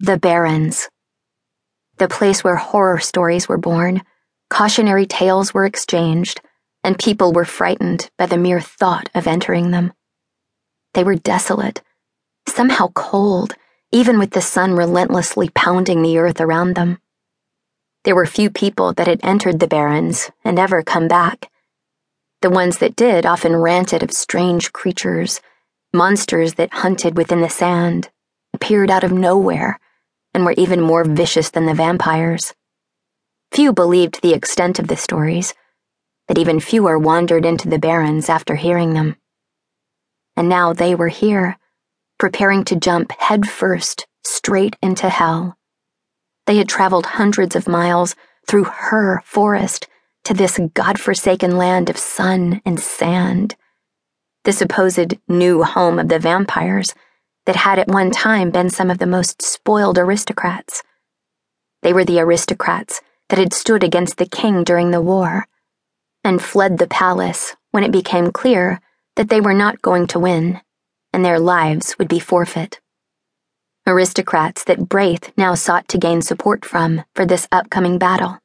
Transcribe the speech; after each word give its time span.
The 0.00 0.18
Barrens. 0.18 0.88
The 1.98 2.08
place 2.08 2.42
where 2.42 2.56
horror 2.56 2.98
stories 2.98 3.48
were 3.48 3.58
born, 3.58 4.02
cautionary 4.50 5.06
tales 5.06 5.54
were 5.54 5.66
exchanged, 5.66 6.40
and 6.82 6.98
people 6.98 7.32
were 7.32 7.44
frightened 7.44 8.10
by 8.18 8.26
the 8.26 8.36
mere 8.36 8.60
thought 8.60 9.08
of 9.14 9.28
entering 9.28 9.70
them. 9.70 9.92
They 10.94 11.04
were 11.04 11.14
desolate, 11.14 11.80
somehow 12.48 12.88
cold, 12.88 13.54
even 13.92 14.18
with 14.18 14.32
the 14.32 14.40
sun 14.40 14.74
relentlessly 14.74 15.48
pounding 15.50 16.02
the 16.02 16.18
earth 16.18 16.40
around 16.40 16.74
them. 16.74 16.98
There 18.02 18.16
were 18.16 18.26
few 18.26 18.50
people 18.50 18.92
that 18.94 19.06
had 19.06 19.20
entered 19.22 19.60
the 19.60 19.68
Barrens 19.68 20.28
and 20.44 20.58
ever 20.58 20.82
come 20.82 21.06
back. 21.06 21.52
The 22.42 22.50
ones 22.50 22.78
that 22.78 22.96
did 22.96 23.24
often 23.24 23.54
ranted 23.54 24.02
of 24.02 24.10
strange 24.10 24.72
creatures, 24.72 25.40
monsters 25.92 26.54
that 26.54 26.74
hunted 26.74 27.16
within 27.16 27.42
the 27.42 27.48
sand, 27.48 28.10
appeared 28.54 28.90
out 28.90 29.04
of 29.04 29.12
nowhere 29.12 29.78
and 30.32 30.44
were 30.44 30.54
even 30.56 30.80
more 30.80 31.04
vicious 31.04 31.50
than 31.50 31.66
the 31.66 31.74
vampires. 31.74 32.54
Few 33.52 33.72
believed 33.72 34.22
the 34.22 34.32
extent 34.32 34.78
of 34.78 34.88
the 34.88 34.96
stories, 34.96 35.54
but 36.26 36.38
even 36.38 36.60
fewer 36.60 36.98
wandered 36.98 37.44
into 37.44 37.68
the 37.68 37.78
barrens 37.78 38.28
after 38.28 38.54
hearing 38.54 38.94
them. 38.94 39.16
And 40.36 40.48
now 40.48 40.72
they 40.72 40.94
were 40.94 41.08
here, 41.08 41.58
preparing 42.18 42.64
to 42.64 42.76
jump 42.76 43.12
headfirst 43.18 44.06
straight 44.24 44.76
into 44.82 45.08
hell. 45.08 45.56
They 46.46 46.56
had 46.56 46.68
traveled 46.68 47.06
hundreds 47.06 47.54
of 47.54 47.68
miles 47.68 48.16
through 48.46 48.64
her 48.64 49.22
forest 49.24 49.86
to 50.24 50.34
this 50.34 50.58
god-forsaken 50.74 51.56
land 51.56 51.90
of 51.90 51.98
sun 51.98 52.60
and 52.64 52.80
sand, 52.80 53.56
the 54.44 54.52
supposed 54.52 55.14
new 55.28 55.62
home 55.62 55.98
of 55.98 56.08
the 56.08 56.18
vampires 56.18 56.94
that 57.46 57.56
had 57.56 57.78
at 57.78 57.88
one 57.88 58.10
time 58.10 58.50
been 58.50 58.70
some 58.70 58.90
of 58.90 58.98
the 58.98 59.06
most 59.06 59.42
spoiled 59.42 59.98
aristocrats. 59.98 60.82
They 61.82 61.92
were 61.92 62.04
the 62.04 62.20
aristocrats 62.20 63.00
that 63.28 63.38
had 63.38 63.52
stood 63.52 63.82
against 63.82 64.16
the 64.16 64.26
king 64.26 64.64
during 64.64 64.90
the 64.90 65.02
war 65.02 65.46
and 66.22 66.42
fled 66.42 66.78
the 66.78 66.86
palace 66.86 67.54
when 67.70 67.84
it 67.84 67.92
became 67.92 68.32
clear 68.32 68.80
that 69.16 69.28
they 69.28 69.40
were 69.40 69.54
not 69.54 69.82
going 69.82 70.06
to 70.08 70.18
win 70.18 70.60
and 71.12 71.24
their 71.24 71.38
lives 71.38 71.96
would 71.98 72.08
be 72.08 72.18
forfeit. 72.18 72.80
Aristocrats 73.86 74.64
that 74.64 74.88
Braith 74.88 75.30
now 75.36 75.54
sought 75.54 75.86
to 75.88 75.98
gain 75.98 76.22
support 76.22 76.64
from 76.64 77.04
for 77.14 77.26
this 77.26 77.46
upcoming 77.52 77.98
battle. 77.98 78.38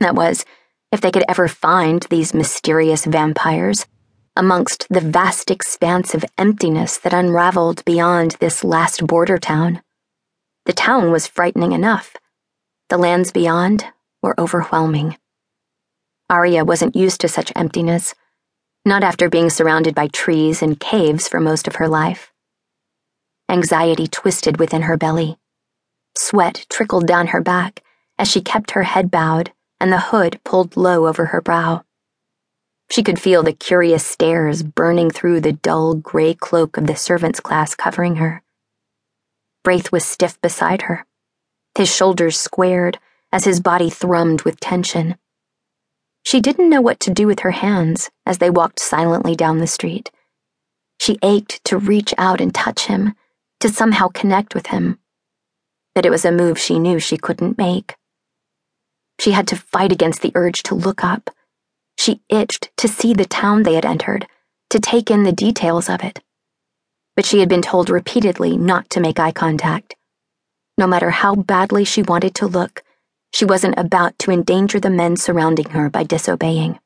That 0.00 0.14
was, 0.14 0.44
if 0.90 1.00
they 1.00 1.10
could 1.10 1.24
ever 1.28 1.46
find 1.46 2.02
these 2.08 2.34
mysterious 2.34 3.04
vampires 3.04 3.86
amongst 4.36 4.86
the 4.90 5.00
vast 5.00 5.50
expanse 5.50 6.14
of 6.14 6.24
emptiness 6.36 6.98
that 6.98 7.14
unraveled 7.14 7.84
beyond 7.84 8.36
this 8.40 8.62
last 8.62 9.06
border 9.06 9.38
town. 9.38 9.82
The 10.66 10.72
town 10.72 11.10
was 11.10 11.26
frightening 11.26 11.72
enough. 11.72 12.16
The 12.88 12.98
lands 12.98 13.32
beyond 13.32 13.86
were 14.22 14.38
overwhelming. 14.38 15.16
Aria 16.28 16.64
wasn't 16.64 16.96
used 16.96 17.20
to 17.22 17.28
such 17.28 17.52
emptiness, 17.56 18.14
not 18.84 19.02
after 19.02 19.28
being 19.28 19.48
surrounded 19.48 19.94
by 19.94 20.08
trees 20.08 20.62
and 20.62 20.78
caves 20.78 21.28
for 21.28 21.40
most 21.40 21.66
of 21.66 21.76
her 21.76 21.88
life. 21.88 22.32
Anxiety 23.48 24.06
twisted 24.06 24.58
within 24.58 24.82
her 24.82 24.96
belly. 24.96 25.38
Sweat 26.18 26.66
trickled 26.68 27.06
down 27.06 27.28
her 27.28 27.40
back 27.40 27.82
as 28.18 28.28
she 28.28 28.40
kept 28.40 28.72
her 28.72 28.82
head 28.82 29.10
bowed 29.10 29.52
and 29.80 29.92
the 29.92 30.00
hood 30.00 30.40
pulled 30.44 30.76
low 30.76 31.06
over 31.06 31.26
her 31.26 31.40
brow. 31.40 31.84
She 32.90 33.02
could 33.02 33.20
feel 33.20 33.42
the 33.42 33.52
curious 33.52 34.06
stares 34.06 34.62
burning 34.62 35.10
through 35.10 35.40
the 35.40 35.52
dull 35.52 35.94
gray 35.94 36.34
cloak 36.34 36.76
of 36.76 36.86
the 36.86 36.96
servants' 36.96 37.40
class 37.40 37.74
covering 37.74 38.16
her. 38.16 38.42
Braith 39.64 39.90
was 39.90 40.04
stiff 40.04 40.40
beside 40.40 40.82
her, 40.82 41.04
his 41.76 41.94
shoulders 41.94 42.38
squared 42.38 42.98
as 43.32 43.44
his 43.44 43.60
body 43.60 43.90
thrummed 43.90 44.44
with 44.44 44.60
tension. 44.60 45.16
She 46.22 46.40
didn't 46.40 46.70
know 46.70 46.80
what 46.80 47.00
to 47.00 47.10
do 47.10 47.26
with 47.26 47.40
her 47.40 47.50
hands 47.50 48.10
as 48.24 48.38
they 48.38 48.50
walked 48.50 48.80
silently 48.80 49.34
down 49.34 49.58
the 49.58 49.66
street. 49.66 50.10
She 50.98 51.18
ached 51.22 51.64
to 51.64 51.78
reach 51.78 52.14
out 52.16 52.40
and 52.40 52.54
touch 52.54 52.86
him, 52.86 53.14
to 53.60 53.68
somehow 53.68 54.08
connect 54.08 54.54
with 54.54 54.68
him. 54.68 54.98
But 55.94 56.06
it 56.06 56.10
was 56.10 56.24
a 56.24 56.32
move 56.32 56.58
she 56.58 56.78
knew 56.78 56.98
she 56.98 57.16
couldn't 57.16 57.58
make. 57.58 57.96
She 59.18 59.32
had 59.32 59.48
to 59.48 59.56
fight 59.56 59.92
against 59.92 60.22
the 60.22 60.32
urge 60.34 60.62
to 60.64 60.74
look 60.74 61.02
up 61.02 61.30
she 61.98 62.20
itched 62.28 62.70
to 62.76 62.88
see 62.88 63.14
the 63.14 63.24
town 63.24 63.62
they 63.62 63.74
had 63.74 63.84
entered, 63.84 64.26
to 64.70 64.80
take 64.80 65.10
in 65.10 65.22
the 65.22 65.32
details 65.32 65.88
of 65.88 66.02
it. 66.02 66.20
But 67.14 67.24
she 67.24 67.40
had 67.40 67.48
been 67.48 67.62
told 67.62 67.88
repeatedly 67.88 68.56
not 68.56 68.90
to 68.90 69.00
make 69.00 69.18
eye 69.18 69.32
contact. 69.32 69.96
No 70.78 70.86
matter 70.86 71.10
how 71.10 71.34
badly 71.34 71.84
she 71.84 72.02
wanted 72.02 72.34
to 72.36 72.46
look, 72.46 72.82
she 73.32 73.44
wasn't 73.44 73.78
about 73.78 74.18
to 74.20 74.30
endanger 74.30 74.78
the 74.78 74.90
men 74.90 75.16
surrounding 75.16 75.70
her 75.70 75.88
by 75.88 76.04
disobeying. 76.04 76.78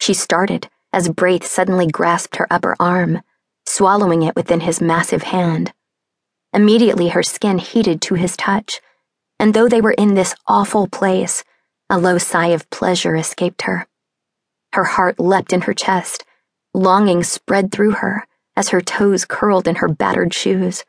She 0.00 0.14
started 0.14 0.68
as 0.92 1.08
Braith 1.08 1.44
suddenly 1.44 1.86
grasped 1.86 2.36
her 2.36 2.46
upper 2.50 2.76
arm, 2.78 3.22
swallowing 3.66 4.22
it 4.22 4.36
within 4.36 4.60
his 4.60 4.80
massive 4.80 5.22
hand. 5.22 5.72
Immediately 6.52 7.08
her 7.08 7.22
skin 7.22 7.58
heated 7.58 8.02
to 8.02 8.14
his 8.14 8.36
touch, 8.36 8.80
and 9.38 9.54
though 9.54 9.68
they 9.68 9.80
were 9.80 9.92
in 9.92 10.14
this 10.14 10.34
awful 10.46 10.86
place, 10.86 11.44
a 11.92 11.98
low 11.98 12.16
sigh 12.16 12.46
of 12.46 12.70
pleasure 12.70 13.14
escaped 13.14 13.62
her. 13.62 13.86
Her 14.72 14.84
heart 14.84 15.20
leapt 15.20 15.52
in 15.52 15.60
her 15.62 15.74
chest, 15.74 16.24
longing 16.72 17.22
spread 17.22 17.70
through 17.70 17.90
her 17.90 18.26
as 18.56 18.70
her 18.70 18.80
toes 18.80 19.26
curled 19.26 19.68
in 19.68 19.74
her 19.74 19.88
battered 19.88 20.32
shoes. 20.32 20.84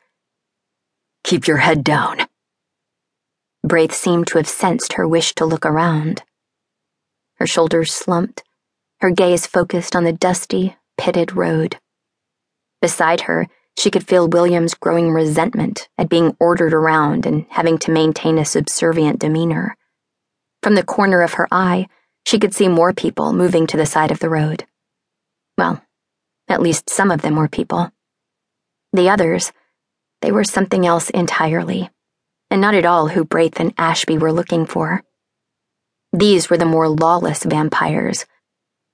Keep 1.22 1.46
your 1.46 1.58
head 1.58 1.84
down. 1.84 2.26
Braith 3.62 3.92
seemed 3.92 4.28
to 4.28 4.38
have 4.38 4.48
sensed 4.48 4.94
her 4.94 5.06
wish 5.06 5.34
to 5.34 5.44
look 5.44 5.66
around. 5.66 6.22
Her 7.34 7.46
shoulders 7.46 7.92
slumped, 7.92 8.42
her 9.00 9.10
gaze 9.10 9.46
focused 9.46 9.94
on 9.94 10.04
the 10.04 10.12
dusty, 10.12 10.74
pitted 10.96 11.36
road. 11.36 11.76
Beside 12.80 13.22
her, 13.22 13.46
she 13.76 13.90
could 13.90 14.08
feel 14.08 14.26
William's 14.26 14.72
growing 14.72 15.10
resentment 15.10 15.86
at 15.98 16.08
being 16.08 16.34
ordered 16.40 16.72
around 16.72 17.26
and 17.26 17.44
having 17.50 17.76
to 17.80 17.90
maintain 17.90 18.38
a 18.38 18.44
subservient 18.46 19.18
demeanor. 19.18 19.76
From 20.64 20.76
the 20.76 20.82
corner 20.82 21.20
of 21.20 21.34
her 21.34 21.46
eye, 21.52 21.88
she 22.24 22.38
could 22.38 22.54
see 22.54 22.68
more 22.68 22.94
people 22.94 23.34
moving 23.34 23.66
to 23.66 23.76
the 23.76 23.84
side 23.84 24.10
of 24.10 24.20
the 24.20 24.30
road. 24.30 24.64
Well, 25.58 25.82
at 26.48 26.62
least 26.62 26.88
some 26.88 27.10
of 27.10 27.20
them 27.20 27.36
were 27.36 27.48
people. 27.48 27.92
The 28.94 29.10
others, 29.10 29.52
they 30.22 30.32
were 30.32 30.42
something 30.42 30.86
else 30.86 31.10
entirely, 31.10 31.90
and 32.50 32.62
not 32.62 32.74
at 32.74 32.86
all 32.86 33.08
who 33.08 33.26
Braith 33.26 33.60
and 33.60 33.74
Ashby 33.76 34.16
were 34.16 34.32
looking 34.32 34.64
for. 34.64 35.04
These 36.14 36.48
were 36.48 36.56
the 36.56 36.64
more 36.64 36.88
lawless 36.88 37.44
vampires, 37.44 38.24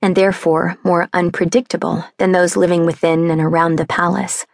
and 0.03 0.17
therefore 0.17 0.77
more 0.83 1.09
unpredictable 1.13 2.05
than 2.19 2.33
those 2.33 2.57
living 2.57 2.85
within 2.85 3.31
and 3.31 3.41
around 3.41 3.77
the 3.77 3.87
palace, 3.87 4.45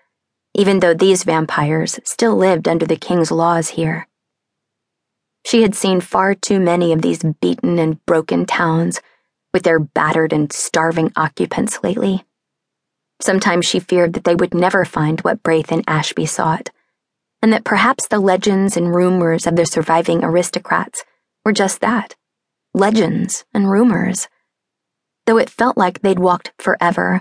even 0.53 0.81
though 0.81 0.93
these 0.93 1.25
vampires 1.25 1.99
still 2.05 2.37
lived 2.37 2.69
under 2.69 2.85
the 2.85 2.95
king's 2.95 3.31
laws 3.31 3.71
here. 3.71 4.07
She 5.47 5.63
had 5.63 5.77
seen 5.77 6.01
far 6.01 6.35
too 6.35 6.59
many 6.59 6.93
of 6.93 7.03
these 7.03 7.23
beaten 7.41 7.79
and 7.79 8.05
broken 8.05 8.47
towns 8.47 9.01
with 9.55 9.63
their 9.63 9.79
battered 9.79 10.33
and 10.33 10.53
starving 10.53 11.13
occupants 11.15 11.85
lately. 11.85 12.25
Sometimes 13.21 13.65
she 13.65 13.79
feared 13.79 14.15
that 14.15 14.25
they 14.25 14.35
would 14.35 14.55
never 14.55 14.85
find 14.85 15.21
what 15.21 15.45
Braith 15.45 15.71
and 15.71 15.85
Ashby 15.87 16.27
sought, 16.27 16.71
and 17.41 17.53
that 17.53 17.63
perhaps 17.63 18.09
the 18.09 18.19
legends 18.19 18.77
and 18.77 18.93
rumors 18.93 19.47
of 19.47 19.55
the 19.55 19.67
surviving 19.67 20.25
aristocrats 20.25 21.05
were 21.45 21.53
just 21.53 21.81
that 21.81 22.17
legends 22.75 23.45
and 23.55 23.71
rumors. 23.71 24.27
Though 25.27 25.39
it 25.39 25.49
felt 25.49 25.79
like 25.79 26.01
they'd 26.01 26.19
walked 26.19 26.55
forever, 26.59 27.21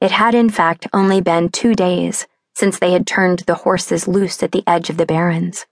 it 0.00 0.10
had 0.10 0.34
in 0.34 0.50
fact 0.50 0.88
only 0.92 1.20
been 1.20 1.50
two 1.50 1.76
days 1.76 2.26
since 2.52 2.80
they 2.80 2.94
had 2.94 3.06
turned 3.06 3.44
the 3.46 3.62
horses 3.62 4.08
loose 4.08 4.42
at 4.42 4.50
the 4.50 4.64
edge 4.66 4.90
of 4.90 4.96
the 4.96 5.06
barrens. 5.06 5.66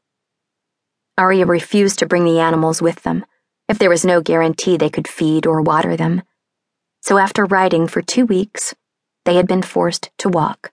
Aria 1.19 1.47
refused 1.47 1.99
to 1.99 2.07
bring 2.07 2.25
the 2.25 2.39
animals 2.39 2.81
with 2.81 3.03
them, 3.03 3.27
if 3.69 3.79
there 3.79 3.91
was 3.91 4.05
no 4.05 4.21
guarantee 4.21 4.77
they 4.77 4.89
could 4.89 5.09
feed 5.09 5.47
or 5.47 5.61
water 5.61 5.97
them. 5.97 6.23
So 7.03 7.19
after 7.19 7.45
riding 7.45 7.89
for 7.89 8.01
two 8.01 8.25
weeks, 8.25 8.75
they 9.25 9.35
had 9.35 9.49
been 9.49 9.63
forced 9.63 10.11
to 10.19 10.29
walk. 10.29 10.73